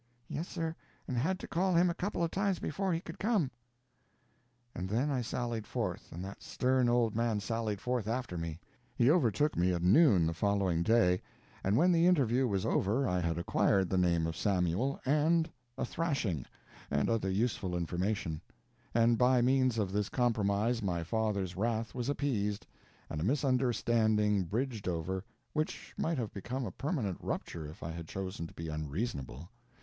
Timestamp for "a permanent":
26.65-27.19